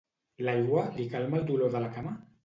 [0.45, 2.15] L'aigua li calma el dolor de la cama?